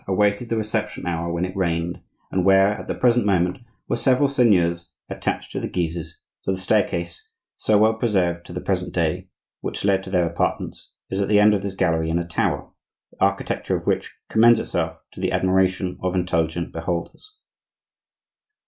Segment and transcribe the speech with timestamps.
[0.07, 2.01] awaited the reception hour when it rained,
[2.31, 6.59] and where, at the present moment, were several seigneurs attached to the Guises; for the
[6.59, 9.29] staircase (so well preserved to the present day)
[9.59, 12.71] which led to their apartments is at the end of this gallery in a tower,
[13.11, 17.35] the architecture of which commends itself to the admiration of intelligent beholders.